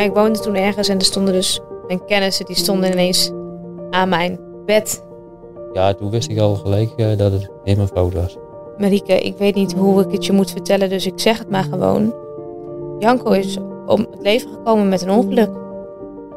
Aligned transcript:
Ja, 0.00 0.06
ik 0.06 0.14
woonde 0.14 0.38
toen 0.38 0.54
ergens 0.54 0.88
en 0.88 0.98
er 0.98 1.04
stonden 1.04 1.34
dus 1.34 1.60
mijn 1.86 2.04
kennissen, 2.04 2.46
die 2.46 2.56
stonden 2.56 2.92
ineens 2.92 3.30
aan 3.90 4.08
mijn 4.08 4.40
bed. 4.66 5.04
Ja, 5.72 5.94
toen 5.94 6.10
wist 6.10 6.28
ik 6.28 6.38
al 6.38 6.54
gelijk 6.54 6.90
eh, 6.96 7.18
dat 7.18 7.32
het 7.32 7.50
helemaal 7.64 7.86
fout 7.86 8.14
was. 8.14 8.36
Marieke, 8.78 9.20
ik 9.20 9.36
weet 9.36 9.54
niet 9.54 9.72
hoe 9.72 10.02
ik 10.02 10.12
het 10.12 10.26
je 10.26 10.32
moet 10.32 10.50
vertellen, 10.50 10.88
dus 10.88 11.06
ik 11.06 11.20
zeg 11.20 11.38
het 11.38 11.50
maar 11.50 11.64
gewoon. 11.70 12.14
Janko 12.98 13.30
is 13.30 13.58
om 13.86 14.06
het 14.10 14.20
leven 14.22 14.50
gekomen 14.50 14.88
met 14.88 15.02
een 15.02 15.10
ongeluk. 15.10 15.50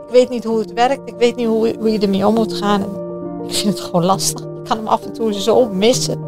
Ik 0.07 0.11
weet 0.11 0.29
niet 0.29 0.43
hoe 0.43 0.59
het 0.59 0.73
werkt. 0.73 1.09
Ik 1.09 1.15
weet 1.17 1.35
niet 1.35 1.47
hoe, 1.47 1.75
hoe 1.79 1.91
je 1.91 1.99
ermee 1.99 2.27
om 2.27 2.33
moet 2.33 2.53
gaan. 2.53 2.81
Ik 3.47 3.53
vind 3.53 3.73
het 3.73 3.79
gewoon 3.79 4.05
lastig. 4.05 4.41
Ik 4.41 4.63
kan 4.63 4.77
hem 4.77 4.87
af 4.87 5.05
en 5.05 5.13
toe 5.13 5.33
zo 5.33 5.69
missen. 5.69 6.19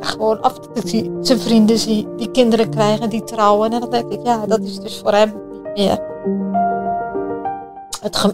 Gewoon 0.00 0.40
af 0.40 0.56
en 0.56 0.72
toe 0.72 0.88
zie 0.88 1.10
zijn 1.20 1.38
vrienden 1.38 1.78
zie, 1.78 2.06
die 2.16 2.30
kinderen 2.30 2.70
krijgen, 2.70 3.10
die 3.10 3.24
trouwen. 3.24 3.72
En 3.72 3.80
dan 3.80 3.90
denk 3.90 4.12
ik, 4.12 4.20
ja, 4.24 4.46
dat 4.46 4.60
is 4.60 4.78
dus 4.78 4.98
voor 4.98 5.12
hem 5.12 5.32
niet 5.74 5.86
meer. 5.86 6.06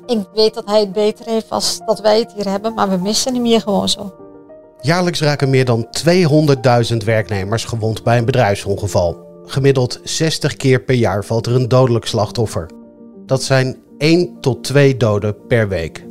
Ik 0.06 0.27
weet 0.34 0.55
dat 0.55 0.66
hij 0.66 0.80
het 0.80 0.92
beter 0.92 1.27
heeft 1.27 1.51
als 1.51 1.80
dat 1.87 2.01
wij 2.01 2.19
het 2.19 2.32
hier 2.32 2.51
hebben, 2.51 2.74
maar 2.74 2.91
we 2.91 2.96
missen 2.96 3.34
hem 3.34 3.45
hier 3.45 3.60
gewoon 3.60 3.88
zo. 3.88 4.15
Jaarlijks 4.80 5.20
raken 5.20 5.51
meer 5.51 5.65
dan 5.65 5.87
200.000 6.91 6.96
werknemers 7.05 7.65
gewond 7.65 8.02
bij 8.02 8.18
een 8.18 8.24
bedrijfsongeval. 8.24 9.32
Gemiddeld 9.46 10.01
60 10.02 10.56
keer 10.56 10.80
per 10.80 10.95
jaar 10.95 11.24
valt 11.24 11.46
er 11.46 11.55
een 11.55 11.68
dodelijk 11.68 12.06
slachtoffer. 12.06 12.70
Dat 13.27 13.42
zijn 13.42 13.77
1 13.98 14.41
tot 14.41 14.65
2 14.65 14.96
doden 14.96 15.46
per 15.46 15.68
week. 15.68 16.04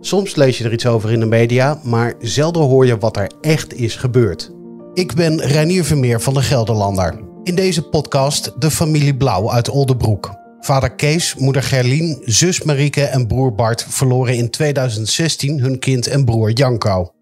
Soms 0.00 0.34
lees 0.34 0.58
je 0.58 0.64
er 0.64 0.72
iets 0.72 0.86
over 0.86 1.12
in 1.12 1.20
de 1.20 1.26
media, 1.26 1.80
maar 1.82 2.14
zelden 2.20 2.62
hoor 2.62 2.86
je 2.86 2.98
wat 2.98 3.16
er 3.16 3.30
echt 3.40 3.74
is 3.74 3.96
gebeurd. 3.96 4.50
Ik 4.94 5.14
ben 5.14 5.40
Reinier 5.40 5.84
Vermeer 5.84 6.20
van 6.20 6.34
de 6.34 6.42
Gelderlander. 6.42 7.20
In 7.42 7.54
deze 7.54 7.82
podcast 7.82 8.52
de 8.58 8.70
familie 8.70 9.16
Blauw 9.16 9.50
uit 9.50 9.68
Oldenbroek. 9.68 10.43
Vader 10.64 10.94
Kees, 10.94 11.34
moeder 11.34 11.62
Gerlien, 11.62 12.22
zus 12.24 12.62
Marieke 12.62 13.04
en 13.04 13.26
broer 13.26 13.54
Bart 13.54 13.82
verloren 13.82 14.36
in 14.36 14.50
2016 14.50 15.60
hun 15.60 15.78
kind 15.78 16.06
en 16.06 16.24
broer 16.24 16.50
Janko. 16.50 17.14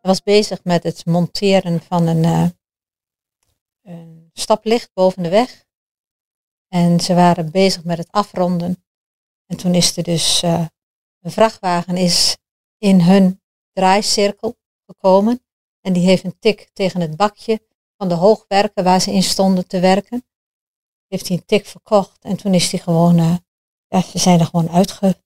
Hij 0.00 0.10
was 0.10 0.22
bezig 0.22 0.64
met 0.64 0.82
het 0.82 1.06
monteren 1.06 1.80
van 1.80 2.06
een, 2.06 2.24
eh, 2.24 2.48
een 3.82 4.30
staplicht 4.32 4.90
boven 4.94 5.22
de 5.22 5.28
weg. 5.28 5.64
En 6.68 7.00
ze 7.00 7.14
waren 7.14 7.50
bezig 7.50 7.84
met 7.84 7.98
het 7.98 8.10
afronden. 8.10 8.84
En 9.46 9.56
toen 9.56 9.74
is 9.74 9.96
er 9.96 10.02
dus 10.02 10.42
eh, 10.42 10.66
een 11.20 11.30
vrachtwagen 11.30 11.96
is 11.96 12.36
in 12.78 13.00
hun 13.00 13.40
draaicirkel 13.72 14.56
gekomen. 14.86 15.44
En 15.80 15.92
die 15.92 16.06
heeft 16.06 16.24
een 16.24 16.38
tik 16.38 16.70
tegen 16.72 17.00
het 17.00 17.16
bakje 17.16 17.60
van 17.96 18.08
de 18.08 18.14
hoogwerken 18.14 18.84
waar 18.84 19.00
ze 19.00 19.12
in 19.12 19.22
stonden 19.22 19.66
te 19.66 19.80
werken. 19.80 20.24
Heeft 21.06 21.28
hij 21.28 21.36
een 21.36 21.44
tik 21.44 21.66
verkocht. 21.66 22.24
En 22.24 22.36
toen 22.36 22.54
is 22.54 22.70
hij 22.70 22.80
gewoon, 22.80 23.18
eh, 23.18 23.36
ja, 23.86 24.00
ze 24.02 24.18
zijn 24.18 24.40
er 24.40 24.46
gewoon 24.46 24.70
uitge... 24.70 25.22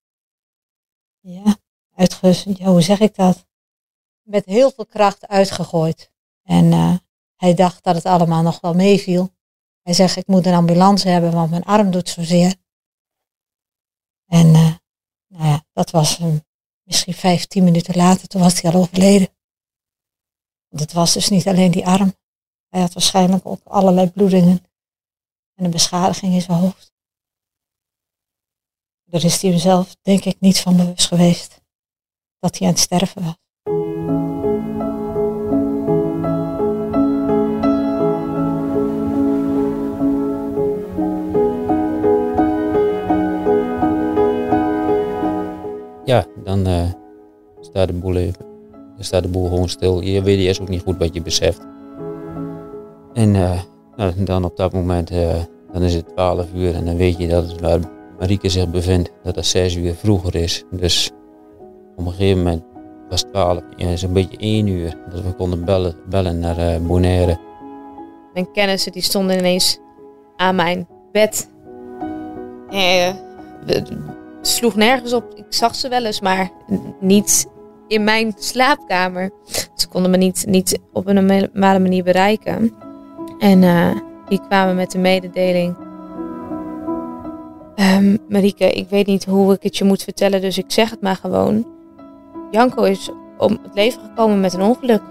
Ja, 1.20 1.56
uitge... 1.94 2.52
Ja, 2.58 2.66
hoe 2.66 2.82
zeg 2.82 3.00
ik 3.00 3.14
dat? 3.14 3.48
met 4.30 4.44
heel 4.44 4.70
veel 4.70 4.86
kracht 4.86 5.26
uitgegooid. 5.26 6.12
En 6.42 6.72
eh, 6.72 6.94
hij 7.36 7.54
dacht 7.54 7.84
dat 7.84 7.94
het 7.94 8.04
allemaal 8.04 8.42
nog 8.42 8.60
wel 8.60 8.74
meeviel. 8.74 9.30
Hij 9.82 9.94
zegt, 9.94 10.16
ik 10.16 10.26
moet 10.26 10.46
een 10.46 10.54
ambulance 10.54 11.08
hebben, 11.08 11.32
want 11.32 11.50
mijn 11.50 11.64
arm 11.64 11.90
doet 11.90 12.08
zozeer. 12.08 12.54
En 14.26 14.46
eh, 14.54 14.74
nou 15.26 15.44
ja, 15.44 15.64
dat 15.72 15.90
was 15.90 16.16
hem. 16.16 16.40
misschien 16.82 17.14
vijf, 17.14 17.46
tien 17.46 17.64
minuten 17.64 17.96
later, 17.96 18.28
toen 18.28 18.40
was 18.40 18.60
hij 18.60 18.72
al 18.72 18.80
overleden. 18.80 19.28
Want 20.68 20.82
het 20.82 20.92
was 20.92 21.12
dus 21.12 21.28
niet 21.28 21.48
alleen 21.48 21.70
die 21.70 21.86
arm. 21.86 22.14
Hij 22.68 22.80
had 22.80 22.92
waarschijnlijk 22.92 23.46
ook 23.46 23.64
allerlei 23.64 24.10
bloedingen 24.10 24.64
en 25.60 25.66
een 25.66 25.72
beschadiging 25.72 26.34
in 26.34 26.40
zijn 26.40 26.58
hoofd. 26.58 26.92
Daar 29.04 29.24
is 29.24 29.42
hij 29.42 29.50
hemzelf, 29.50 29.96
denk 30.02 30.24
ik, 30.24 30.40
niet 30.40 30.60
van 30.60 30.76
bewust 30.76 31.06
geweest 31.06 31.60
dat 32.38 32.58
hij 32.58 32.66
aan 32.66 32.72
het 32.72 32.82
sterven 32.82 33.22
was. 33.22 33.38
Ja, 46.04 46.26
dan 46.44 46.66
eh, 46.66 46.92
staat, 47.60 47.88
de 47.88 47.94
boel 47.94 48.16
even, 48.16 48.46
dan 48.94 49.04
staat 49.04 49.22
de 49.22 49.28
boel 49.28 49.48
gewoon 49.48 49.68
stil. 49.68 50.00
Je 50.00 50.22
weet 50.22 50.38
eerst 50.38 50.60
ook 50.60 50.68
niet 50.68 50.82
goed 50.82 50.96
wat 50.96 51.14
je 51.14 51.22
beseft. 51.22 51.60
En 53.12 53.34
eh, 53.34 53.62
nou, 53.96 54.24
dan 54.24 54.44
op 54.44 54.56
dat 54.56 54.72
moment, 54.72 55.10
eh, 55.10 55.42
dan 55.72 55.82
is 55.82 55.94
het 55.94 56.08
12 56.08 56.46
uur 56.54 56.74
en 56.74 56.84
dan 56.84 56.96
weet 56.96 57.18
je 57.18 57.28
dat 57.28 57.50
het 57.50 57.60
waar 57.60 57.80
Marieke 58.18 58.48
zich 58.48 58.70
bevindt, 58.70 59.10
dat 59.22 59.34
het 59.34 59.46
6 59.46 59.76
uur 59.76 59.94
vroeger 59.94 60.34
is. 60.34 60.64
Dus 60.70 61.10
op 61.96 62.06
een 62.06 62.12
gegeven 62.12 62.38
moment 62.38 62.62
was 63.08 63.20
het 63.20 63.32
12, 63.32 63.60
ja, 63.76 63.96
zo'n 63.96 64.12
beetje 64.12 64.36
1 64.36 64.66
uur, 64.66 64.96
dat 65.10 65.22
we 65.22 65.32
konden 65.32 65.64
bellen, 65.64 65.94
bellen 66.08 66.38
naar 66.38 66.58
eh 66.58 66.80
Bonaire. 66.80 67.38
Mijn 68.34 68.52
kennissen, 68.52 68.92
die 68.92 69.02
stonden 69.02 69.38
ineens 69.38 69.78
aan 70.36 70.54
mijn 70.54 70.88
bed. 71.12 71.48
Eh, 72.70 73.14
het 73.66 73.92
sloeg 74.40 74.74
nergens 74.74 75.12
op. 75.12 75.34
Ik 75.34 75.44
zag 75.48 75.74
ze 75.74 75.88
wel 75.88 76.04
eens, 76.04 76.20
maar 76.20 76.50
niet 77.00 77.48
in 77.88 78.04
mijn 78.04 78.34
slaapkamer. 78.38 79.30
Ze 79.74 79.88
konden 79.88 80.10
me 80.10 80.16
niet, 80.16 80.44
niet 80.48 80.78
op 80.92 81.06
een 81.06 81.14
normale 81.14 81.78
manier 81.78 82.04
bereiken. 82.04 82.74
En 83.38 83.62
eh, 83.62 83.90
die 84.30 84.40
kwamen 84.48 84.74
met 84.74 84.90
de 84.90 84.98
mededeling. 84.98 85.76
Ehm, 87.74 88.16
Marieke, 88.28 88.72
ik 88.72 88.88
weet 88.88 89.06
niet 89.06 89.24
hoe 89.24 89.52
ik 89.52 89.62
het 89.62 89.76
je 89.76 89.84
moet 89.84 90.02
vertellen, 90.02 90.40
dus 90.40 90.58
ik 90.58 90.72
zeg 90.72 90.90
het 90.90 91.00
maar 91.00 91.16
gewoon. 91.16 91.66
Janko 92.50 92.82
is 92.82 93.10
om 93.38 93.58
het 93.62 93.74
leven 93.74 94.02
gekomen 94.02 94.40
met 94.40 94.54
een 94.54 94.62
ongeluk. 94.62 95.02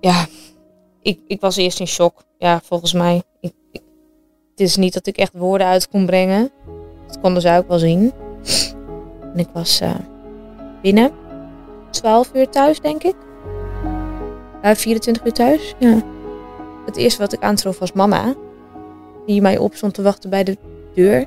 Ja, 0.00 0.26
ik, 1.02 1.20
ik 1.26 1.40
was 1.40 1.56
eerst 1.56 1.80
in 1.80 1.86
shock. 1.86 2.24
Ja, 2.38 2.60
volgens 2.64 2.92
mij. 2.92 3.22
Ik, 3.40 3.52
het 4.50 4.60
is 4.60 4.76
niet 4.76 4.94
dat 4.94 5.06
ik 5.06 5.16
echt 5.16 5.32
woorden 5.32 5.66
uit 5.66 5.88
kon 5.88 6.06
brengen. 6.06 6.50
Dat 7.06 7.20
konden 7.20 7.42
ze 7.42 7.56
ook 7.56 7.68
wel 7.68 7.78
zien. 7.78 8.12
En 9.32 9.38
ik 9.38 9.48
was 9.52 9.80
eh, 9.80 9.94
binnen 10.82 11.10
12 11.90 12.30
uur 12.34 12.48
thuis, 12.48 12.80
denk 12.80 13.02
ik. 13.02 13.16
Eh 14.62 14.74
24 14.74 15.24
uur 15.24 15.32
thuis, 15.32 15.74
ja. 15.78 16.02
Het 16.84 16.96
eerste 16.96 17.20
wat 17.20 17.32
ik 17.32 17.42
aantrof 17.42 17.78
was 17.78 17.92
mama. 17.92 18.34
Die 19.26 19.40
mij 19.40 19.58
op 19.58 19.74
stond 19.74 19.94
te 19.94 20.02
wachten 20.02 20.30
bij 20.30 20.44
de 20.44 20.56
deur. 20.94 21.26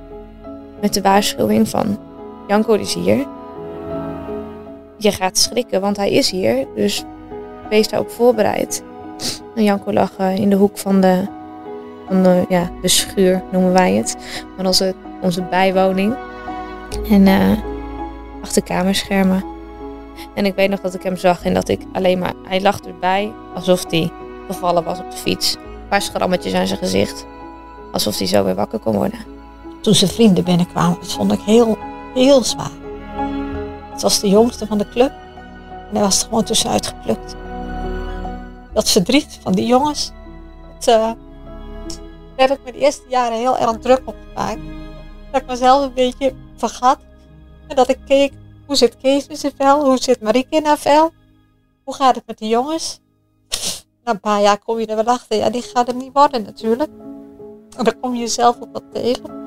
Met 0.82 0.94
de 0.94 1.02
waarschuwing 1.02 1.70
van... 1.70 1.98
Janko 2.48 2.74
is 2.74 2.94
hier. 2.94 3.26
Je 4.98 5.12
gaat 5.12 5.38
schrikken, 5.38 5.82
want 5.82 5.98
hij 5.98 6.12
is 6.12 6.32
hier. 6.32 6.68
Dus 6.76 7.04
wees 7.70 7.88
daarop 7.88 8.10
voorbereid. 8.10 8.84
En 9.56 9.64
Janko 9.64 9.94
lag 9.94 10.12
eh, 10.18 10.36
in 10.36 10.50
de 10.50 10.56
hoek 10.56 10.78
van 10.78 11.02
de, 11.02 11.28
van 12.08 12.24
de, 12.24 12.46
ja, 12.50 12.72
de 12.82 12.88
schuur, 12.88 13.44
noemen 13.52 13.74
wij 13.74 13.94
het. 13.94 14.18
Van 14.56 14.66
onze, 14.66 14.94
onze 15.22 15.42
bijwoning. 15.42 16.16
En 17.10 17.28
eh 17.28 17.52
achter 18.46 18.64
kamerschermen. 18.64 19.44
En 20.34 20.46
ik 20.46 20.56
weet 20.56 20.70
nog 20.70 20.82
dat 20.82 20.94
ik 20.94 21.04
hem 21.04 21.16
zag 21.16 21.44
en 21.44 21.54
dat 21.54 21.68
ik 21.68 21.82
alleen 21.94 22.20
maar... 22.20 22.34
Hij 22.44 22.62
lag 22.62 22.80
erbij 22.80 23.32
alsof 23.54 23.90
hij 23.90 24.12
gevallen 24.48 24.84
was 24.84 25.00
op 25.00 25.12
de 25.12 25.18
fiets. 25.18 25.56
Een 25.56 25.88
paar 25.90 26.02
schrammetjes 26.02 26.54
aan 26.54 26.68
zijn 26.68 26.80
gezicht. 26.80 27.26
Alsof 27.92 28.18
hij 28.18 28.28
zo 28.28 28.44
weer 28.44 28.56
wakker 28.56 28.80
kon 28.80 28.96
worden. 28.96 29.20
toen 29.82 29.96
zijn 29.96 30.12
vrienden 30.12 30.44
binnenkwamen, 30.44 31.06
vond 31.06 31.32
ik 31.32 31.40
heel, 31.40 31.78
heel 32.14 32.44
zwaar. 32.44 32.72
Het 33.92 34.02
was 34.02 34.20
de 34.20 34.30
jongste 34.30 34.66
van 34.68 34.78
de 34.78 34.90
club 34.90 35.12
en 35.90 35.92
hij 35.92 36.02
was 36.02 36.22
er 36.22 36.28
gewoon 36.28 36.44
tussenuit 36.44 36.88
geplukt. 36.88 37.36
Dat 38.74 38.90
verdriet 38.90 39.40
van 39.42 39.54
die 39.54 39.66
jongens, 39.66 40.12
het, 40.74 40.86
daar 40.86 41.16
heb 42.36 42.52
ik 42.52 42.74
de 42.74 42.80
eerste 42.80 43.06
jaren 43.10 43.38
heel 43.38 43.58
erg 43.58 43.78
druk 43.78 44.02
op 44.06 44.16
gemaakt. 44.28 44.60
Dat 45.32 45.42
ik 45.42 45.48
mezelf 45.48 45.86
een 45.86 45.94
beetje 45.94 46.34
vergat 46.56 46.98
en 47.68 47.76
dat 47.76 47.90
ik 47.90 48.00
keek, 48.06 48.34
hoe 48.66 48.76
zit 48.76 48.98
Kees 48.98 49.28
in 49.28 49.38
zijn 49.38 49.54
vel, 49.58 49.86
hoe 49.86 49.98
zit 49.98 50.22
Marieke 50.22 50.56
in 50.56 50.66
haar 50.66 50.78
vel, 50.78 51.14
hoe 51.84 51.96
gaat 51.96 52.16
het 52.16 52.28
met 52.28 52.38
de 52.38 52.48
jongens. 52.48 53.00
Na 54.06 54.12
een 54.12 54.20
paar 54.20 54.42
jaar 54.42 54.60
kom 54.66 54.80
je 54.80 54.86
er 54.86 54.96
wel 54.96 55.14
achter, 55.14 55.38
ja 55.38 55.50
die 55.50 55.62
gaat 55.62 55.88
hem 55.88 55.98
niet 55.98 56.14
worden 56.14 56.44
natuurlijk. 56.44 56.90
En 57.78 57.84
dan 57.84 58.00
kom 58.00 58.14
je 58.14 58.20
jezelf 58.20 58.56
ook 58.62 58.70
wat 58.72 58.84
tegen. 58.92 59.44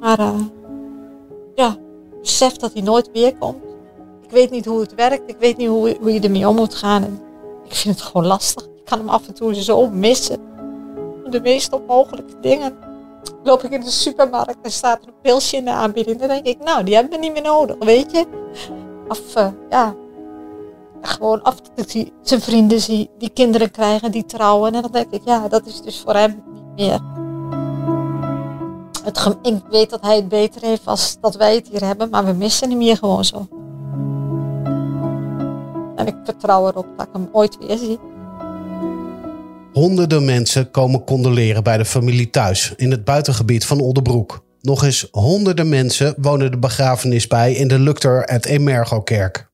Maar 0.00 0.18
eh, 0.18 0.40
ja, 1.54 1.76
besef 2.20 2.56
dat 2.56 2.72
hij 2.72 2.82
nooit 2.82 3.12
meer 3.12 3.36
komt. 3.36 3.62
Ik 4.22 4.30
weet 4.30 4.50
niet 4.50 4.64
hoe 4.64 4.80
het 4.80 4.94
werkt. 4.94 5.30
Ik 5.30 5.36
weet 5.38 5.56
niet 5.56 5.68
hoe, 5.68 5.96
hoe 6.00 6.12
je 6.12 6.20
ermee 6.20 6.48
om 6.48 6.56
moet 6.56 6.74
gaan. 6.74 7.02
En 7.02 7.20
ik 7.64 7.74
vind 7.74 7.94
het 7.94 8.04
gewoon 8.04 8.26
lastig. 8.26 8.64
Ik 8.64 8.84
kan 8.84 8.98
hem 8.98 9.08
af 9.08 9.26
en 9.26 9.34
toe 9.34 9.54
zo 9.54 9.90
missen. 9.90 10.40
De 11.30 11.40
meest 11.40 11.72
onmogelijke 11.72 12.40
dingen. 12.40 12.76
Loop 13.42 13.62
ik 13.62 13.70
in 13.70 13.80
de 13.80 13.90
supermarkt 13.90 14.56
en 14.62 14.70
staat 14.72 15.02
er 15.02 15.08
een 15.08 15.20
pilsje 15.22 15.56
in 15.56 15.64
de 15.64 15.70
aanbieding. 15.70 16.18
Dan 16.18 16.28
denk 16.28 16.46
ik, 16.46 16.58
nou, 16.58 16.84
die 16.84 16.94
hebben 16.94 17.12
we 17.12 17.18
niet 17.18 17.32
meer 17.32 17.42
nodig, 17.42 17.76
weet 17.78 18.10
je. 18.10 18.26
Of 19.08 19.34
eh, 19.34 19.48
ja, 19.70 19.94
gewoon 21.02 21.42
af 21.42 21.56
en 21.58 21.74
toe 21.74 21.84
zie- 21.88 22.12
zijn 22.22 22.40
vrienden 22.40 22.80
zie, 22.80 23.10
die 23.18 23.30
kinderen 23.30 23.70
krijgen, 23.70 24.10
die 24.12 24.24
trouwen. 24.24 24.74
En 24.74 24.82
dan 24.82 24.92
denk 24.92 25.10
ik, 25.10 25.20
ja, 25.24 25.48
dat 25.48 25.66
is 25.66 25.80
dus 25.80 26.00
voor 26.04 26.14
hem 26.14 26.42
niet 26.54 26.74
meer. 26.76 27.00
Ik 29.42 29.62
weet 29.70 29.90
dat 29.90 30.00
hij 30.02 30.16
het 30.16 30.28
beter 30.28 30.62
heeft 30.62 30.86
als 30.86 31.16
dat 31.20 31.36
wij 31.36 31.54
het 31.54 31.68
hier 31.68 31.84
hebben, 31.84 32.10
maar 32.10 32.24
we 32.24 32.32
missen 32.32 32.70
hem 32.70 32.80
hier 32.80 32.96
gewoon 32.96 33.24
zo. 33.24 33.48
En 35.96 36.06
ik 36.06 36.14
vertrouw 36.24 36.68
erop 36.68 36.86
dat 36.96 37.06
ik 37.06 37.12
hem 37.12 37.28
ooit 37.32 37.58
weer 37.66 37.78
zie. 37.78 37.98
Honderden 39.72 40.24
mensen 40.24 40.70
komen 40.70 41.04
condoleren 41.04 41.62
bij 41.62 41.76
de 41.76 41.84
familie 41.84 42.30
thuis 42.30 42.72
in 42.76 42.90
het 42.90 43.04
buitengebied 43.04 43.64
van 43.64 43.80
Oldenbroek. 43.80 44.44
Nog 44.60 44.84
eens 44.84 45.08
honderden 45.10 45.68
mensen 45.68 46.14
wonen 46.16 46.50
de 46.50 46.58
begrafenis 46.58 47.26
bij 47.26 47.52
in 47.52 47.68
de 47.68 47.78
Lukter 47.78 48.22
het 48.22 48.46
Emergo-kerk. 48.46 49.50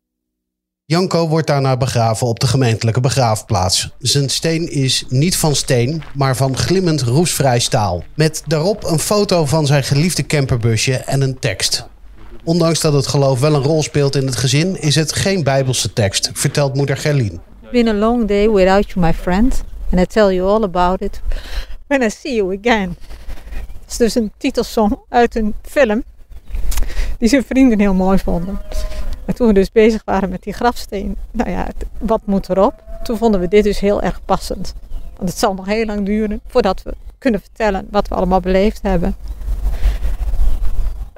Janko 0.91 1.29
wordt 1.29 1.47
daarna 1.47 1.77
begraven 1.77 2.27
op 2.27 2.41
de 2.41 2.47
gemeentelijke 2.47 3.01
begraafplaats. 3.01 3.91
Zijn 3.99 4.29
steen 4.29 4.71
is 4.71 5.05
niet 5.09 5.37
van 5.37 5.55
steen, 5.55 6.03
maar 6.15 6.37
van 6.37 6.57
glimmend 6.57 7.03
roestvrij 7.03 7.59
staal. 7.59 8.05
Met 8.15 8.43
daarop 8.47 8.85
een 8.85 8.99
foto 8.99 9.45
van 9.45 9.67
zijn 9.67 9.85
geliefde 9.85 10.27
camperbusje 10.27 10.95
en 10.95 11.21
een 11.21 11.39
tekst. 11.39 11.87
Ondanks 12.45 12.81
dat 12.81 12.93
het 12.93 13.07
geloof 13.07 13.41
wel 13.41 13.55
een 13.55 13.63
rol 13.63 13.83
speelt 13.83 14.17
in 14.17 14.27
het 14.27 14.37
gezin, 14.37 14.81
is 14.81 14.95
het 14.95 15.13
geen 15.13 15.43
bijbelse 15.43 15.93
tekst, 15.93 16.31
vertelt 16.33 16.75
moeder 16.75 16.97
Gerlien. 16.97 17.41
It's 17.63 17.71
been 17.71 17.89
a 17.89 17.95
long 17.95 18.29
day 18.29 18.51
without 18.51 18.91
you, 18.91 19.07
my 19.07 19.15
friend. 19.15 19.63
And 19.91 20.01
I 20.01 20.07
tell 20.07 20.35
you 20.35 20.49
all 20.49 20.63
about 20.63 21.01
it 21.01 21.21
when 21.87 22.03
I 22.03 22.11
see 22.11 22.35
you 22.35 22.59
again. 22.59 22.97
Dat 23.81 23.91
is 23.91 23.97
dus 23.97 24.15
een 24.15 24.33
titelsong 24.39 24.99
uit 25.09 25.37
een 25.37 25.55
film 25.63 26.05
die 27.19 27.29
zijn 27.29 27.45
vrienden 27.45 27.81
heel 27.81 27.95
mooi 27.95 28.19
vonden. 28.19 28.61
Maar 29.29 29.37
toen 29.37 29.47
we 29.47 29.53
dus 29.53 29.73
bezig 29.73 30.03
waren 30.05 30.29
met 30.29 30.43
die 30.43 30.53
grafsteen, 30.53 31.17
nou 31.31 31.51
ja, 31.51 31.67
wat 31.99 32.21
moet 32.25 32.49
erop? 32.49 32.83
Toen 33.03 33.17
vonden 33.17 33.41
we 33.41 33.49
dit 33.49 33.65
dus 33.65 33.81
heel 33.81 34.03
erg 34.03 34.21
passend. 34.25 34.75
Want 35.17 35.29
het 35.29 35.39
zal 35.39 35.55
nog 35.55 35.67
heel 35.67 35.85
lang 35.85 36.07
duren 36.07 36.41
voordat 36.47 36.83
we 36.83 36.95
kunnen 37.19 37.41
vertellen 37.41 37.87
wat 37.91 38.09
we 38.09 38.15
allemaal 38.15 38.41
beleefd 38.41 38.83
hebben. 38.83 39.17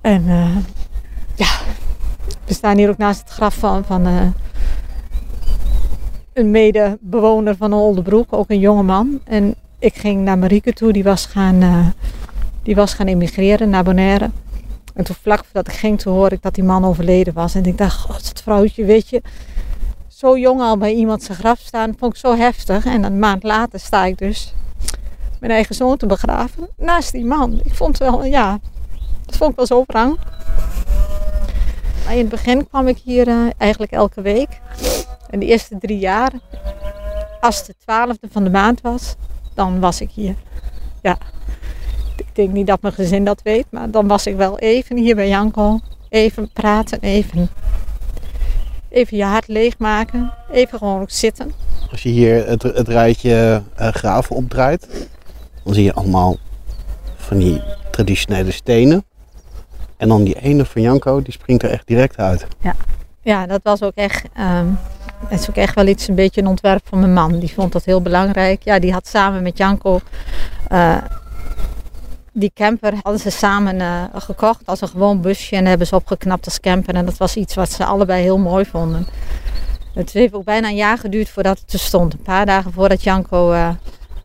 En 0.00 0.28
eh, 0.28 0.56
ja, 1.34 1.48
we 2.44 2.54
staan 2.54 2.76
hier 2.76 2.88
ook 2.88 2.98
naast 2.98 3.20
het 3.20 3.30
graf 3.30 3.54
van, 3.54 3.84
van 3.84 4.06
eh, 4.06 4.26
een 6.32 6.50
medebewoner 6.50 7.56
van 7.56 7.72
Oldebroek, 7.72 8.32
ook 8.32 8.50
een 8.50 8.60
jonge 8.60 8.82
man. 8.82 9.20
En 9.24 9.54
ik 9.78 9.94
ging 9.94 10.24
naar 10.24 10.38
Marieke 10.38 10.72
toe, 10.72 10.92
die 10.92 11.04
was 11.04 11.26
gaan, 11.26 11.62
eh, 11.62 11.86
die 12.62 12.74
was 12.74 12.94
gaan 12.94 13.06
emigreren 13.06 13.70
naar 13.70 13.84
Bonaire. 13.84 14.30
En 15.00 15.06
toen 15.06 15.16
vlak 15.22 15.44
voordat 15.44 15.68
ik 15.68 15.78
ging, 15.78 16.00
toen 16.00 16.14
hoorde 16.14 16.34
ik 16.34 16.42
dat 16.42 16.54
die 16.54 16.64
man 16.64 16.84
overleden 16.84 17.34
was. 17.34 17.54
En 17.54 17.64
ik 17.64 17.78
dacht, 17.78 18.00
god, 18.00 18.28
dat 18.28 18.42
vrouwtje, 18.42 18.84
weet 18.84 19.08
je, 19.08 19.22
zo 20.08 20.38
jong 20.38 20.60
al 20.60 20.76
bij 20.76 20.92
iemand 20.92 21.22
zijn 21.22 21.38
graf 21.38 21.58
staan, 21.58 21.94
vond 21.98 22.14
ik 22.14 22.20
zo 22.20 22.36
heftig. 22.36 22.84
En 22.84 23.04
een 23.04 23.18
maand 23.18 23.42
later 23.42 23.80
sta 23.80 24.04
ik 24.04 24.18
dus 24.18 24.54
mijn 25.38 25.52
eigen 25.52 25.74
zoon 25.74 25.96
te 25.96 26.06
begraven 26.06 26.68
naast 26.76 27.12
die 27.12 27.24
man. 27.24 27.60
Ik 27.64 27.74
vond 27.74 27.98
het 27.98 28.08
wel, 28.08 28.24
ja, 28.24 28.58
dat 29.26 29.36
vond 29.36 29.50
ik 29.50 29.56
wel 29.56 29.66
zo 29.66 29.84
wrang. 29.86 30.18
In 32.10 32.18
het 32.18 32.28
begin 32.28 32.68
kwam 32.68 32.88
ik 32.88 32.98
hier 32.98 33.28
eh, 33.28 33.46
eigenlijk 33.56 33.92
elke 33.92 34.20
week. 34.20 34.60
En 35.30 35.38
de 35.38 35.46
eerste 35.46 35.78
drie 35.78 35.98
jaar, 35.98 36.32
als 37.40 37.66
de 37.66 37.74
twaalfde 37.78 38.28
van 38.30 38.44
de 38.44 38.50
maand 38.50 38.80
was, 38.80 39.14
dan 39.54 39.80
was 39.80 40.00
ik 40.00 40.10
hier. 40.10 40.34
Ja, 41.02 41.18
denk 42.40 42.52
niet 42.52 42.66
dat 42.66 42.82
mijn 42.82 42.94
gezin 42.94 43.24
dat 43.24 43.40
weet, 43.42 43.66
maar 43.70 43.90
dan 43.90 44.06
was 44.06 44.26
ik 44.26 44.36
wel 44.36 44.58
even 44.58 44.96
hier 44.96 45.14
bij 45.14 45.28
Janko. 45.28 45.80
Even 46.08 46.50
praten, 46.52 46.98
even, 47.00 47.48
even 48.88 49.16
je 49.16 49.24
hart 49.24 49.48
leegmaken, 49.48 50.32
even 50.50 50.78
gewoon 50.78 51.00
ook 51.00 51.10
zitten. 51.10 51.52
Als 51.90 52.02
je 52.02 52.08
hier 52.08 52.46
het, 52.46 52.62
het 52.62 52.88
rijtje 52.88 53.62
eh, 53.76 53.88
graven 53.88 54.36
opdraait, 54.36 55.08
dan 55.64 55.74
zie 55.74 55.84
je 55.84 55.92
allemaal 55.92 56.36
van 57.16 57.38
die 57.38 57.62
traditionele 57.90 58.50
stenen. 58.50 59.04
En 59.96 60.08
dan 60.08 60.24
die 60.24 60.40
ene 60.40 60.64
van 60.64 60.82
Janko, 60.82 61.22
die 61.22 61.32
springt 61.32 61.62
er 61.62 61.70
echt 61.70 61.86
direct 61.86 62.16
uit. 62.16 62.46
Ja, 63.22 63.46
dat 63.46 63.60
was 63.62 63.82
ook 63.82 63.94
echt, 63.94 64.22
het 65.28 65.40
is 65.40 65.50
ook 65.50 65.56
echt 65.56 65.74
wel 65.74 65.86
iets, 65.86 66.08
een 66.08 66.14
beetje 66.14 66.40
een 66.40 66.46
ontwerp 66.46 66.82
van 66.84 66.98
mijn 66.98 67.12
man. 67.12 67.38
Die 67.38 67.52
vond 67.52 67.72
dat 67.72 67.84
heel 67.84 68.02
belangrijk. 68.02 68.62
Ja, 68.62 68.78
die 68.78 68.92
had 68.92 69.06
samen 69.06 69.42
met 69.42 69.58
Janko 69.58 70.00
eh, 70.68 70.96
die 72.32 72.50
camper 72.54 72.94
hadden 73.02 73.20
ze 73.20 73.30
samen 73.30 73.80
eh, 73.80 74.04
gekocht 74.14 74.66
als 74.66 74.80
een 74.80 74.88
gewoon 74.88 75.20
busje 75.20 75.56
en 75.56 75.66
hebben 75.66 75.86
ze 75.86 75.94
opgeknapt 75.94 76.44
als 76.44 76.60
camper. 76.60 76.94
En 76.94 77.04
dat 77.04 77.16
was 77.16 77.36
iets 77.36 77.54
wat 77.54 77.70
ze 77.70 77.84
allebei 77.84 78.22
heel 78.22 78.38
mooi 78.38 78.64
vonden. 78.64 79.06
Het 79.94 80.12
heeft 80.12 80.34
ook 80.34 80.44
bijna 80.44 80.68
een 80.68 80.76
jaar 80.76 80.98
geduurd 80.98 81.28
voordat 81.28 81.58
het 81.58 81.72
er 81.72 81.78
stond. 81.78 82.12
Een 82.12 82.22
paar 82.22 82.46
dagen 82.46 82.72
voordat 82.72 83.02
Janko, 83.02 83.52
eh, 83.52 83.68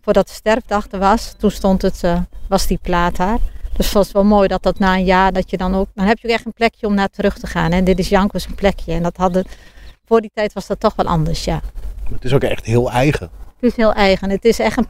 voordat 0.02 0.28
de 0.28 0.34
sterfdag 0.34 0.88
er 0.92 1.00
was, 1.00 1.34
toen 1.38 1.52
stond 1.52 1.82
het, 1.82 2.04
eh, 2.04 2.20
was 2.48 2.68
die 2.68 2.80
plaat 2.82 3.16
daar. 3.16 3.38
Dus 3.78 3.86
het 3.86 3.94
was 3.96 4.12
wel 4.12 4.24
mooi 4.24 4.48
dat 4.48 4.64
dat 4.64 4.80
na 4.80 4.94
een 4.96 5.04
jaar, 5.04 5.34
dat 5.34 5.50
je 5.50 5.58
dan 5.58 5.76
ook, 5.76 5.88
dan 5.94 6.06
heb 6.06 6.18
je 6.18 6.28
ook 6.28 6.34
echt 6.34 6.46
een 6.46 6.54
plekje 6.54 6.88
om 6.88 6.94
naar 6.94 7.10
terug 7.10 7.38
te 7.38 7.48
gaan. 7.48 7.72
En 7.72 7.84
dit 7.84 8.00
is 8.00 8.10
Janko's 8.10 8.48
plekje. 8.56 8.94
En 8.94 9.04
dat 9.04 9.18
hadden, 9.18 9.46
voor 10.06 10.22
die 10.22 10.32
tijd 10.34 10.54
was 10.54 10.68
dat 10.68 10.80
toch 10.80 10.96
wel 10.96 11.06
anders, 11.06 11.44
ja. 11.44 11.62
Het 12.14 12.26
is 12.26 12.34
ook 12.34 12.44
echt 12.44 12.66
heel 12.66 12.92
eigen. 12.92 13.30
Het 13.60 13.72
is 13.72 13.76
heel 13.76 13.94
eigen. 13.94 14.30
Het 14.30 14.46
is 14.46 14.60
echt 14.60 14.78
een, 14.78 14.88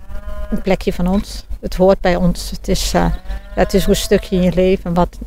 een 0.49 0.61
plekje 0.61 0.93
van 0.93 1.07
ons. 1.07 1.45
Het 1.59 1.75
hoort 1.75 1.99
bij 1.99 2.15
ons. 2.15 2.51
Het 2.51 2.67
is, 2.67 2.91
ja, 2.91 3.19
het 3.53 3.73
is 3.73 3.85
een 3.85 3.95
stukje 3.95 4.35
in 4.35 4.41
je 4.41 4.53
leven 4.53 4.93
wat 4.93 5.17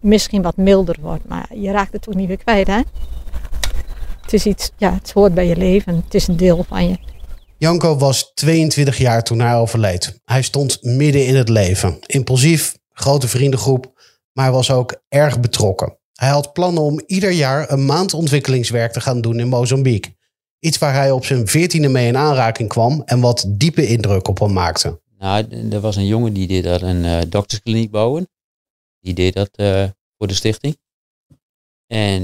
misschien 0.00 0.42
wat 0.42 0.56
milder 0.56 0.96
wordt. 1.00 1.28
Maar 1.28 1.46
je 1.54 1.70
raakt 1.70 1.92
het 1.92 2.08
ook 2.08 2.14
niet 2.14 2.28
weer 2.28 2.36
kwijt, 2.36 2.66
hè? 2.66 2.80
Het 4.22 4.32
is 4.32 4.46
iets, 4.46 4.70
ja, 4.76 4.94
het 4.94 5.12
hoort 5.12 5.34
bij 5.34 5.46
je 5.46 5.56
leven. 5.56 5.96
Het 6.04 6.14
is 6.14 6.28
een 6.28 6.36
deel 6.36 6.64
van 6.68 6.88
je. 6.88 6.98
Janko 7.58 7.96
was 7.96 8.32
22 8.34 8.98
jaar 8.98 9.22
toen 9.22 9.40
hij 9.40 9.54
overleed. 9.54 10.20
Hij 10.24 10.42
stond 10.42 10.82
midden 10.82 11.26
in 11.26 11.36
het 11.36 11.48
leven. 11.48 11.98
Impulsief, 12.06 12.76
grote 12.92 13.28
vriendengroep, 13.28 13.92
maar 14.32 14.44
hij 14.44 14.54
was 14.54 14.70
ook 14.70 15.02
erg 15.08 15.40
betrokken. 15.40 15.98
Hij 16.12 16.28
had 16.28 16.52
plannen 16.52 16.82
om 16.82 17.02
ieder 17.06 17.30
jaar 17.30 17.70
een 17.70 17.84
maand 17.84 18.14
ontwikkelingswerk 18.14 18.92
te 18.92 19.00
gaan 19.00 19.20
doen 19.20 19.40
in 19.40 19.48
Mozambique. 19.48 20.15
Iets 20.66 20.78
waar 20.78 20.94
hij 20.94 21.10
op 21.10 21.24
zijn 21.24 21.46
veertiende 21.46 21.88
mee 21.88 22.06
in 22.06 22.16
aanraking 22.16 22.68
kwam 22.68 23.02
en 23.04 23.20
wat 23.20 23.44
diepe 23.48 23.86
indruk 23.86 24.28
op 24.28 24.38
hem 24.38 24.52
maakte. 24.52 25.00
Nou, 25.18 25.70
er 25.70 25.80
was 25.80 25.96
een 25.96 26.06
jongen 26.06 26.32
die 26.32 26.46
deed 26.46 26.64
daar 26.64 26.82
een 26.82 27.04
eh, 27.04 27.30
dokterskliniek 27.30 27.90
bouwen. 27.90 28.28
Die 29.00 29.14
deed 29.14 29.34
dat 29.34 29.50
eh, 29.52 29.88
voor 30.18 30.26
de 30.26 30.34
stichting. 30.34 30.78
En 31.86 32.22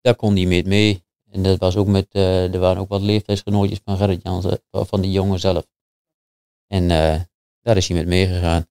daar 0.00 0.16
kon 0.16 0.36
hij 0.36 0.46
mee 0.46 0.64
mee. 0.64 1.04
En 1.30 1.42
dat 1.42 1.58
was 1.58 1.76
ook 1.76 1.86
met, 1.86 2.06
eh, 2.10 2.54
er 2.54 2.58
waren 2.58 2.80
ook 2.80 2.88
wat 2.88 3.02
leeftijdsgenootjes 3.02 3.80
van 3.84 3.96
Gerrit 3.96 4.22
Jansen, 4.22 4.60
van 4.70 5.00
die 5.00 5.10
jongen 5.10 5.40
zelf. 5.40 5.66
En 6.66 6.90
eh, 6.90 7.20
daar 7.62 7.76
is 7.76 7.88
hij 7.88 7.96
met 7.96 8.06
meegegaan. 8.06 8.66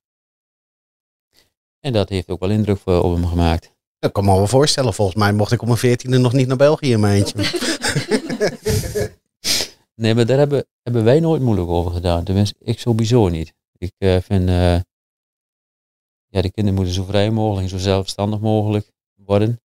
En 1.80 1.94
dat 1.94 2.10
heeft 2.10 2.30
ook 2.30 2.40
wel 2.40 2.50
indruk 2.50 2.78
voor, 2.78 3.04
op 3.04 3.14
hem 3.14 3.28
gemaakt. 3.28 3.76
Dat 4.00 4.12
kan 4.12 4.26
me 4.26 4.32
wel 4.32 4.48
voorstellen. 4.48 4.94
Volgens 4.94 5.18
mij 5.18 5.34
mocht 5.34 5.52
ik 5.52 5.62
op 5.62 5.68
mijn 5.68 5.80
veertiende 5.80 6.18
nog 6.18 6.34
niet 6.34 6.48
naar 6.48 6.58
België 6.58 6.92
in 6.92 7.00
mijn 7.00 7.16
eentje. 7.16 7.36
Nee, 10.02 10.16
maar 10.16 10.26
daar 10.26 10.38
hebben, 10.38 10.66
hebben 10.84 11.04
wij 11.04 11.20
nooit 11.20 11.42
moeilijk 11.42 11.70
over 11.70 11.92
gedaan. 11.92 12.24
Tenminste, 12.24 12.56
ik 12.60 12.80
sowieso 12.80 13.28
niet. 13.28 13.54
Ik 13.78 13.94
eh, 13.98 14.18
vind, 14.22 14.50
eh, 14.50 14.80
ja, 16.28 16.42
de 16.42 16.52
kinderen 16.52 16.74
moeten 16.74 16.94
zo 16.94 17.04
vrij 17.04 17.32
mogelijk 17.32 17.64
en 17.64 17.70
zo 17.70 17.84
zelfstandig 17.84 18.40
mogelijk 18.40 18.92
worden. 19.16 19.62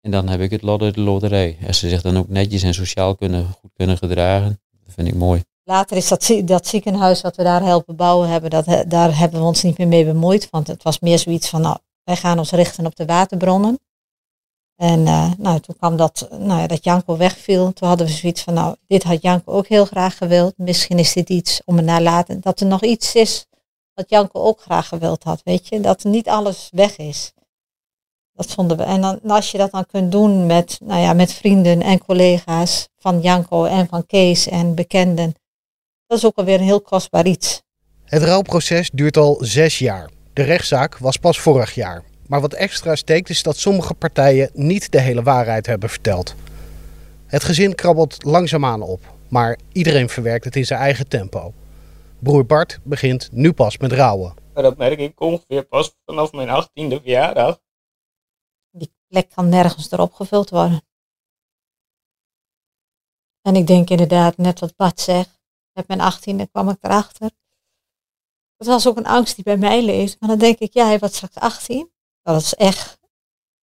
En 0.00 0.10
dan 0.10 0.28
heb 0.28 0.40
ik 0.40 0.50
het 0.50 0.62
lot 0.62 0.82
uit 0.82 0.94
de 0.94 1.00
loterij. 1.00 1.58
Als 1.66 1.78
ze 1.78 1.88
zich 1.88 2.02
dan 2.02 2.16
ook 2.16 2.28
netjes 2.28 2.62
en 2.62 2.74
sociaal 2.74 3.14
kunnen, 3.14 3.46
goed 3.60 3.70
kunnen 3.74 3.98
gedragen, 3.98 4.60
dat 4.84 4.94
vind 4.94 5.08
ik 5.08 5.14
mooi. 5.14 5.42
Later 5.64 5.96
is 5.96 6.08
dat, 6.08 6.32
dat 6.44 6.66
ziekenhuis 6.66 7.20
wat 7.20 7.36
we 7.36 7.42
daar 7.42 7.62
helpen 7.62 7.96
bouwen 7.96 8.28
hebben, 8.28 8.50
dat, 8.50 8.84
daar 8.88 9.18
hebben 9.18 9.40
we 9.40 9.46
ons 9.46 9.62
niet 9.62 9.78
meer 9.78 9.88
mee 9.88 10.04
bemoeid. 10.04 10.50
Want 10.50 10.66
het 10.66 10.82
was 10.82 11.00
meer 11.00 11.18
zoiets 11.18 11.48
van, 11.48 11.60
nou, 11.60 11.78
wij 12.04 12.16
gaan 12.16 12.38
ons 12.38 12.50
richten 12.50 12.86
op 12.86 12.96
de 12.96 13.04
waterbronnen. 13.04 13.78
En 14.76 15.06
eh, 15.06 15.30
nou, 15.38 15.60
toen 15.60 15.76
kwam 15.76 15.96
dat, 15.96 16.28
nou 16.30 16.60
ja, 16.60 16.66
dat 16.66 16.84
Janko 16.84 17.16
wegviel. 17.16 17.72
Toen 17.72 17.88
hadden 17.88 18.06
we 18.06 18.12
zoiets 18.12 18.42
van, 18.42 18.54
nou, 18.54 18.76
dit 18.86 19.02
had 19.02 19.22
Janko 19.22 19.52
ook 19.52 19.66
heel 19.66 19.84
graag 19.84 20.16
gewild. 20.16 20.54
Misschien 20.56 20.98
is 20.98 21.12
dit 21.12 21.28
iets 21.28 21.62
om 21.64 21.76
het 21.76 21.86
nalaten. 21.86 22.40
Dat 22.40 22.60
er 22.60 22.66
nog 22.66 22.82
iets 22.82 23.14
is 23.14 23.46
wat 23.94 24.10
Janko 24.10 24.40
ook 24.40 24.60
graag 24.60 24.88
gewild 24.88 25.22
had, 25.22 25.40
weet 25.44 25.68
je. 25.68 25.80
Dat 25.80 26.04
niet 26.04 26.28
alles 26.28 26.68
weg 26.72 26.96
is. 26.96 27.32
Dat 28.32 28.46
vonden 28.46 28.76
we. 28.76 28.82
En 28.82 29.00
dan, 29.00 29.20
als 29.26 29.50
je 29.50 29.58
dat 29.58 29.70
dan 29.70 29.86
kunt 29.86 30.12
doen 30.12 30.46
met, 30.46 30.78
nou 30.84 31.00
ja, 31.00 31.12
met 31.12 31.32
vrienden 31.32 31.82
en 31.82 31.98
collega's 31.98 32.88
van 32.98 33.20
Janko 33.20 33.64
en 33.64 33.88
van 33.88 34.06
Kees 34.06 34.48
en 34.48 34.74
bekenden. 34.74 35.34
Dat 36.06 36.18
is 36.18 36.24
ook 36.24 36.36
alweer 36.36 36.58
een 36.58 36.64
heel 36.64 36.80
kostbaar 36.80 37.26
iets. 37.26 37.62
Het 38.04 38.22
rouwproces 38.22 38.90
duurt 38.90 39.16
al 39.16 39.36
zes 39.40 39.78
jaar. 39.78 40.10
De 40.32 40.42
rechtszaak 40.42 40.98
was 40.98 41.16
pas 41.16 41.40
vorig 41.40 41.74
jaar. 41.74 42.04
Maar 42.28 42.40
wat 42.40 42.52
extra 42.52 42.94
steekt 42.94 43.28
is 43.28 43.42
dat 43.42 43.56
sommige 43.56 43.94
partijen 43.94 44.50
niet 44.52 44.92
de 44.92 45.00
hele 45.00 45.22
waarheid 45.22 45.66
hebben 45.66 45.88
verteld. 45.88 46.34
Het 47.26 47.44
gezin 47.44 47.74
krabbelt 47.74 48.24
langzaamaan 48.24 48.82
op, 48.82 49.14
maar 49.28 49.58
iedereen 49.72 50.08
verwerkt 50.08 50.44
het 50.44 50.56
in 50.56 50.66
zijn 50.66 50.80
eigen 50.80 51.08
tempo. 51.08 51.52
Broer 52.18 52.46
Bart 52.46 52.80
begint 52.82 53.28
nu 53.32 53.52
pas 53.52 53.78
met 53.78 53.92
rouwen. 53.92 54.34
Dat 54.52 54.76
merk 54.76 54.98
ik 54.98 55.20
ongeveer 55.20 55.64
pas 55.64 55.94
vanaf 56.04 56.32
mijn 56.32 56.48
achttiende 56.50 57.00
verjaardag. 57.00 57.60
Die 58.70 58.92
plek 59.08 59.30
kan 59.30 59.48
nergens 59.48 59.90
erop 59.90 60.12
gevuld 60.12 60.50
worden. 60.50 60.82
En 63.42 63.56
ik 63.56 63.66
denk 63.66 63.90
inderdaad, 63.90 64.36
net 64.36 64.60
wat 64.60 64.76
Bart 64.76 65.00
zegt, 65.00 65.40
met 65.72 65.88
mijn 65.88 66.00
achttiende 66.00 66.46
kwam 66.46 66.68
ik 66.68 66.76
erachter. 66.80 67.30
Dat 68.56 68.66
was 68.66 68.86
ook 68.86 68.96
een 68.96 69.06
angst 69.06 69.34
die 69.34 69.44
bij 69.44 69.56
mij 69.56 69.82
leefde. 69.82 70.16
Maar 70.20 70.28
dan 70.28 70.38
denk 70.38 70.58
ik, 70.58 70.72
ja, 70.72 70.86
hij 70.86 70.98
wordt 70.98 71.14
straks 71.14 71.34
18. 71.34 71.92
Dat 72.24 72.40
is 72.40 72.54
echt 72.54 72.98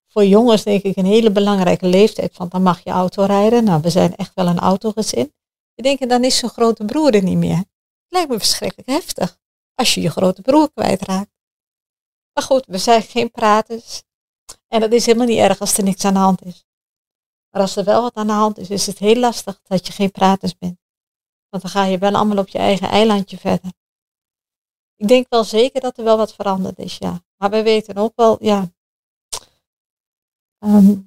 voor 0.06 0.24
jongens 0.24 0.62
denk 0.62 0.82
ik 0.82 0.96
een 0.96 1.04
hele 1.04 1.30
belangrijke 1.30 1.86
leeftijd. 1.86 2.36
Want 2.36 2.50
dan 2.50 2.62
mag 2.62 2.84
je 2.84 2.90
auto 2.90 3.22
rijden. 3.22 3.64
Nou, 3.64 3.80
we 3.82 3.90
zijn 3.90 4.16
echt 4.16 4.34
wel 4.34 4.46
een 4.46 4.58
autogezin. 4.58 5.34
Je 5.74 5.82
denkt, 5.82 6.08
dan 6.08 6.24
is 6.24 6.38
zo'n 6.38 6.50
grote 6.50 6.84
broer 6.84 7.14
er 7.14 7.22
niet 7.22 7.36
meer. 7.36 7.64
Lijkt 8.08 8.30
me 8.30 8.38
verschrikkelijk 8.38 8.88
heftig. 8.88 9.38
Als 9.74 9.94
je 9.94 10.00
je 10.00 10.10
grote 10.10 10.42
broer 10.42 10.72
kwijtraakt. 10.72 11.30
Maar 12.32 12.44
goed, 12.44 12.66
we 12.66 12.78
zijn 12.78 13.02
geen 13.02 13.30
praters. 13.30 14.02
En 14.68 14.80
dat 14.80 14.92
is 14.92 15.06
helemaal 15.06 15.26
niet 15.26 15.38
erg 15.38 15.60
als 15.60 15.76
er 15.76 15.84
niks 15.84 16.04
aan 16.04 16.14
de 16.14 16.18
hand 16.18 16.44
is. 16.44 16.64
Maar 17.50 17.62
als 17.62 17.76
er 17.76 17.84
wel 17.84 18.02
wat 18.02 18.14
aan 18.14 18.26
de 18.26 18.32
hand 18.32 18.58
is, 18.58 18.70
is 18.70 18.86
het 18.86 18.98
heel 18.98 19.16
lastig 19.16 19.60
dat 19.62 19.86
je 19.86 19.92
geen 19.92 20.10
praters 20.10 20.58
bent. 20.58 20.78
Want 21.48 21.62
dan 21.62 21.72
ga 21.72 21.84
je 21.84 21.98
wel 21.98 22.14
allemaal 22.14 22.38
op 22.38 22.48
je 22.48 22.58
eigen 22.58 22.88
eilandje 22.88 23.38
verder. 23.38 23.72
Ik 24.96 25.08
denk 25.08 25.26
wel 25.28 25.44
zeker 25.44 25.80
dat 25.80 25.98
er 25.98 26.04
wel 26.04 26.16
wat 26.16 26.34
veranderd 26.34 26.78
is, 26.78 26.96
ja. 26.98 27.22
Maar 27.40 27.50
we 27.50 27.62
weten 27.62 27.96
ook 27.96 28.12
wel, 28.16 28.44
ja. 28.44 28.72
ehm, 30.58 31.00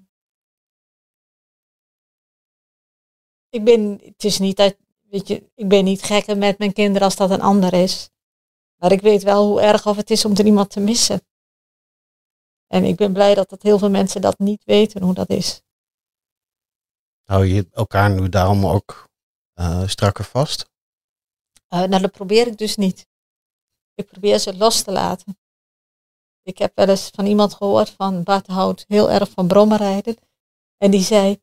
ik 3.49 3.63
ben, 3.63 3.99
het 4.03 4.23
is 4.23 4.39
niet 4.39 4.57
dat, 4.57 4.75
weet 5.01 5.27
je, 5.27 5.51
ik 5.55 5.67
ben 5.67 5.83
niet 5.83 6.03
gekker 6.03 6.37
met 6.37 6.57
mijn 6.57 6.73
kinderen 6.73 7.01
als 7.01 7.15
dat 7.15 7.29
een 7.29 7.41
ander 7.41 7.73
is. 7.73 8.09
Maar 8.75 8.91
ik 8.91 9.01
weet 9.01 9.23
wel 9.23 9.47
hoe 9.47 9.61
erg 9.61 9.85
of 9.87 9.95
het 9.95 10.09
is 10.09 10.25
om 10.25 10.31
er 10.31 10.45
iemand 10.45 10.69
te 10.69 10.79
missen. 10.79 11.21
En 12.67 12.83
ik 12.83 12.95
ben 12.95 13.13
blij 13.13 13.35
dat, 13.35 13.49
dat 13.49 13.61
heel 13.61 13.77
veel 13.77 13.89
mensen 13.89 14.21
dat 14.21 14.39
niet 14.39 14.63
weten 14.63 15.01
hoe 15.01 15.13
dat 15.13 15.29
is. 15.29 15.61
Hou 17.23 17.45
je 17.45 17.67
elkaar 17.71 18.09
nu 18.09 18.29
daarom 18.29 18.65
ook 18.65 19.09
eh, 19.53 19.87
strakker 19.87 20.23
vast? 20.23 20.69
Eh, 21.67 21.83
nou, 21.83 22.01
dat 22.01 22.11
probeer 22.11 22.47
ik 22.47 22.57
dus 22.57 22.75
niet. 22.75 23.07
Ik 23.93 24.05
probeer 24.05 24.39
ze 24.39 24.57
los 24.57 24.83
te 24.83 24.91
laten. 24.91 25.37
Ik 26.43 26.57
heb 26.57 26.71
wel 26.75 26.89
eens 26.89 27.09
van 27.15 27.25
iemand 27.25 27.53
gehoord 27.53 27.89
van 27.89 28.23
Bart 28.23 28.47
houdt 28.47 28.85
heel 28.87 29.11
erg 29.11 29.29
van 29.29 29.47
brommerrijden. 29.47 30.15
En 30.77 30.91
die 30.91 31.01
zei, 31.01 31.41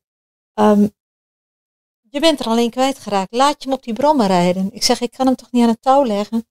ehm, 0.55 0.87
je 2.01 2.21
bent 2.21 2.41
er 2.41 2.47
alleen 2.47 2.71
kwijtgeraakt. 2.71 3.33
Laat 3.33 3.63
je 3.63 3.69
hem 3.69 3.79
op 3.79 3.83
die 3.83 3.95
brommer 3.95 4.27
rijden. 4.27 4.73
Ik 4.73 4.83
zeg, 4.83 5.01
ik 5.01 5.11
kan 5.11 5.27
hem 5.27 5.37
toch 5.37 5.53
niet 5.53 5.63
aan 5.63 5.69
het 5.69 5.83
touw 5.83 6.05
leggen. 6.05 6.47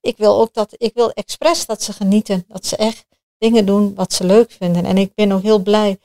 Ik 0.00 0.16
wil 0.16 0.40
ook 0.40 0.54
dat, 0.54 0.74
ik 0.76 0.94
wil 0.94 1.10
expres 1.10 1.66
dat 1.66 1.82
ze 1.82 1.92
genieten. 1.92 2.44
Dat 2.48 2.66
ze 2.66 2.76
echt 2.76 3.06
dingen 3.38 3.66
doen 3.66 3.94
wat 3.94 4.12
ze 4.12 4.24
leuk 4.24 4.50
vinden. 4.50 4.84
En 4.84 4.96
ik 4.96 5.14
ben 5.14 5.32
ook 5.32 5.42
heel 5.42 5.58
blij 5.58 5.98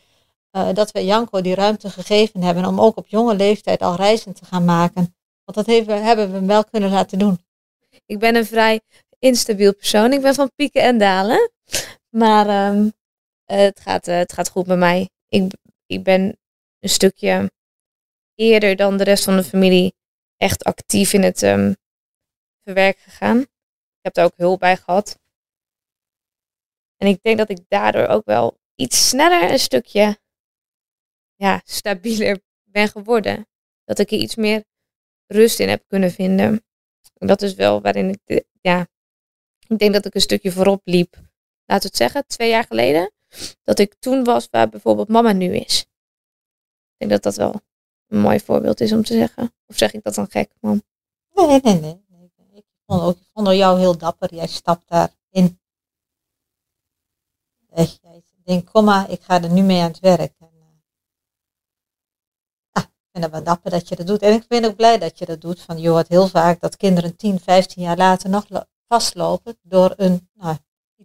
eh, 0.51 0.73
dat 0.73 0.91
we 0.91 1.05
Janko 1.05 1.41
die 1.41 1.55
ruimte 1.55 1.89
gegeven 1.89 2.41
hebben 2.41 2.65
om 2.65 2.81
ook 2.81 2.97
op 2.97 3.07
jonge 3.07 3.35
leeftijd 3.35 3.81
al 3.81 3.95
reizen 3.95 4.33
te 4.33 4.45
gaan 4.45 4.65
maken. 4.65 5.15
Want 5.43 5.57
dat 5.57 5.75
hebben, 5.75 6.03
hebben 6.03 6.31
we 6.31 6.37
hem 6.37 6.47
wel 6.47 6.65
kunnen 6.65 6.89
laten 6.89 7.19
doen. 7.19 7.39
Ik 8.05 8.19
ben 8.19 8.35
een 8.35 8.45
vrij 8.45 8.81
instabiel 9.19 9.73
persoon. 9.75 10.13
Ik 10.13 10.21
ben 10.21 10.35
van 10.35 10.51
pieken 10.55 10.81
en 10.81 10.97
dalen. 10.97 11.51
Maar 12.17 12.47
ehm, 12.47 12.89
eh, 13.45 13.57
het, 13.57 13.79
gaat, 13.79 14.07
eh, 14.07 14.17
het 14.17 14.33
gaat 14.33 14.49
goed 14.49 14.67
met 14.67 14.77
mij. 14.77 15.09
Ik, 15.27 15.53
ik 15.85 16.03
ben 16.03 16.37
een 16.79 16.89
stukje 16.89 17.51
eerder 18.35 18.75
dan 18.75 18.97
de 18.97 19.03
rest 19.03 19.23
van 19.23 19.35
de 19.37 19.43
familie 19.43 19.95
echt 20.37 20.63
actief 20.63 21.13
in 21.13 21.23
het 21.23 21.43
ehm, 21.43 21.73
verwerk 22.63 22.97
gegaan. 22.97 23.39
Ik 23.39 24.01
heb 24.01 24.13
daar 24.13 24.25
ook 24.25 24.37
hulp 24.37 24.59
bij 24.59 24.77
gehad. 24.77 25.19
En 26.97 27.07
ik 27.07 27.23
denk 27.23 27.37
dat 27.37 27.49
ik 27.49 27.59
daardoor 27.67 28.07
ook 28.07 28.25
wel 28.25 28.57
iets 28.75 29.09
sneller 29.09 29.51
een 29.51 29.59
stukje 29.59 30.19
ja, 31.35 31.61
stabieler 31.63 32.39
ben 32.63 32.87
geworden. 32.87 33.47
Dat 33.83 33.99
ik 33.99 34.11
er 34.11 34.17
iets 34.17 34.35
meer 34.35 34.63
rust 35.27 35.59
in 35.59 35.69
heb 35.69 35.83
kunnen 35.87 36.11
vinden. 36.11 36.65
En 37.13 37.27
dat 37.27 37.41
is 37.41 37.53
wel 37.53 37.81
waarin 37.81 38.19
ik, 38.25 38.45
ja, 38.61 38.87
ik 39.67 39.77
denk 39.79 39.93
dat 39.93 40.05
ik 40.05 40.15
een 40.15 40.21
stukje 40.21 40.51
voorop 40.51 40.81
liep. 40.83 41.26
We 41.67 41.73
het 41.73 41.95
zeggen, 41.95 42.27
twee 42.27 42.49
jaar 42.49 42.63
geleden. 42.63 43.11
Dat 43.63 43.79
ik 43.79 43.95
toen 43.99 44.23
was 44.23 44.47
waar 44.51 44.69
bijvoorbeeld 44.69 45.07
mama 45.07 45.31
nu 45.31 45.55
is. 45.55 45.81
Ik 45.81 46.97
denk 46.97 47.11
dat 47.11 47.23
dat 47.23 47.35
wel 47.35 47.61
een 48.07 48.19
mooi 48.19 48.39
voorbeeld 48.39 48.79
is 48.79 48.91
om 48.91 49.03
te 49.03 49.13
zeggen. 49.13 49.53
Of 49.65 49.77
zeg 49.77 49.93
ik 49.93 50.03
dat 50.03 50.15
dan 50.15 50.29
gek, 50.29 50.51
mam? 50.59 50.81
Nee, 51.33 51.47
nee, 51.47 51.59
nee. 51.61 51.79
nee. 51.79 52.31
Ik 52.53 52.65
vond, 52.85 53.01
ook, 53.01 53.17
ik 53.17 53.27
vond 53.33 53.47
jou 53.47 53.79
heel 53.79 53.97
dapper. 53.97 54.35
Jij 54.35 54.47
stapt 54.47 54.87
daarin. 54.89 55.59
Echt, 57.69 57.99
jij 58.01 58.23
denkt, 58.43 58.71
kom 58.71 58.85
maar, 58.85 59.09
ik 59.09 59.21
ga 59.21 59.41
er 59.41 59.51
nu 59.51 59.61
mee 59.61 59.81
aan 59.81 59.87
het 59.87 59.99
werk. 59.99 60.33
En, 60.39 60.49
eh, 60.53 60.67
ja, 62.71 62.81
ik 62.81 62.89
vind 63.11 63.33
het 63.33 63.45
dapper 63.45 63.71
dat 63.71 63.87
je 63.87 63.95
dat 63.95 64.07
doet. 64.07 64.21
En 64.21 64.33
ik 64.33 64.47
ben 64.47 64.65
ook 64.65 64.75
blij 64.75 64.97
dat 64.97 65.17
je 65.19 65.25
dat 65.25 65.41
doet. 65.41 65.61
Van, 65.61 65.79
je 65.79 65.89
hoort 65.89 66.07
heel 66.07 66.27
vaak 66.27 66.59
dat 66.59 66.77
kinderen 66.77 67.15
10, 67.15 67.39
15 67.39 67.83
jaar 67.83 67.97
later 67.97 68.29
nog 68.29 68.49
lo- 68.49 68.63
vastlopen 68.87 69.57
door 69.61 69.93
een, 69.97 70.29
nou, 70.33 70.57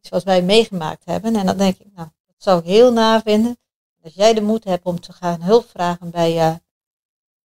iets 0.02 0.10
wat 0.10 0.24
wij 0.24 0.42
meegemaakt 0.42 1.04
hebben. 1.04 1.36
En 1.36 1.46
dan 1.46 1.56
denk 1.56 1.78
ik, 1.78 1.92
nou, 1.94 2.08
dat 2.26 2.36
zou 2.42 2.58
ik 2.58 2.64
heel 2.64 2.92
na 2.92 3.22
vinden. 3.22 3.56
Als 4.02 4.14
jij 4.14 4.34
de 4.34 4.40
moed 4.40 4.64
hebt 4.64 4.84
om 4.84 5.00
te 5.00 5.12
gaan 5.12 5.42
hulp 5.42 5.68
vragen 5.68 6.10
bij, 6.10 6.38
eh, 6.38 6.54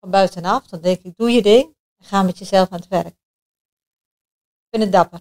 van 0.00 0.10
buitenaf, 0.10 0.66
dan 0.66 0.80
denk 0.80 1.02
ik, 1.02 1.16
doe 1.16 1.30
je 1.30 1.42
ding 1.42 1.74
en 1.98 2.04
ga 2.04 2.22
met 2.22 2.38
jezelf 2.38 2.68
aan 2.68 2.78
het 2.78 2.88
werk. 2.88 3.06
Ik 3.06 4.68
vind 4.70 4.82
het 4.82 4.92
dapper. 4.92 5.20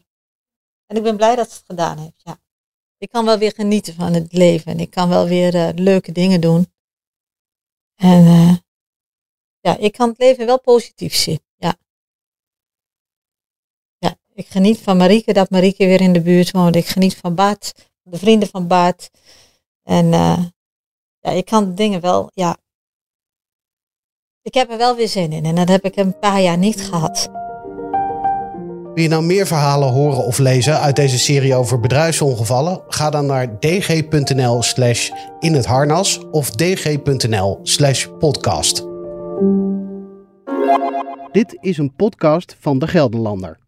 En 0.85 0.97
ik 0.97 1.03
ben 1.03 1.17
blij 1.17 1.35
dat 1.35 1.49
ze 1.49 1.57
het 1.57 1.65
gedaan 1.65 1.97
heeft, 1.97 2.21
ja. 2.23 2.39
Ik 2.97 3.09
kan 3.09 3.25
wel 3.25 3.37
weer 3.37 3.51
genieten 3.51 3.93
van 3.93 4.13
het 4.13 4.33
leven 4.33 4.71
en 4.71 4.79
ik 4.79 4.89
kan 4.89 5.09
wel 5.09 5.27
weer 5.27 5.55
eh, 5.55 5.69
leuke 5.75 6.11
dingen 6.11 6.41
doen. 6.41 6.73
En 7.95 8.25
eh, 8.25 8.55
ja, 9.59 9.77
ik 9.77 9.91
kan 9.91 10.09
het 10.09 10.17
leven 10.17 10.45
wel 10.45 10.61
positief 10.61 11.15
zien, 11.15 11.39
ik 14.37 14.47
geniet 14.47 14.79
van 14.79 14.97
Marieke, 14.97 15.33
dat 15.33 15.49
Marieke 15.49 15.85
weer 15.85 16.01
in 16.01 16.13
de 16.13 16.21
buurt 16.21 16.51
woont. 16.51 16.75
Ik 16.75 16.85
geniet 16.85 17.15
van 17.15 17.35
Bart, 17.35 17.73
de 18.03 18.17
vrienden 18.17 18.47
van 18.47 18.67
Bart. 18.67 19.09
En 19.83 20.13
eh, 20.13 20.43
ja, 21.19 21.31
ik 21.31 21.45
kan 21.45 21.75
dingen 21.75 22.01
wel, 22.01 22.29
ja. 22.33 22.57
Ik 24.41 24.53
heb 24.53 24.71
er 24.71 24.77
wel 24.77 24.95
weer 24.95 25.07
zin 25.07 25.31
in 25.31 25.45
en 25.45 25.55
dat 25.55 25.67
heb 25.67 25.85
ik 25.85 25.95
een 25.95 26.19
paar 26.19 26.41
jaar 26.41 26.57
niet 26.57 26.81
gehad. 26.81 27.29
Wil 28.93 29.03
je 29.03 29.09
nou 29.09 29.23
meer 29.23 29.47
verhalen 29.47 29.89
horen 29.89 30.25
of 30.25 30.37
lezen 30.37 30.79
uit 30.79 30.95
deze 30.95 31.19
serie 31.19 31.55
over 31.55 31.79
bedrijfsongevallen? 31.79 32.83
Ga 32.87 33.09
dan 33.09 33.25
naar 33.25 33.59
dg.nl 33.59 34.63
slash 34.63 35.11
in 35.39 35.53
het 35.53 35.65
harnas 35.65 36.19
of 36.31 36.49
dg.nl 36.49 37.59
slash 37.63 38.07
podcast. 38.19 38.85
Dit 41.31 41.57
is 41.59 41.77
een 41.77 41.93
podcast 41.95 42.55
van 42.59 42.79
De 42.79 42.87
Gelderlander. 42.87 43.66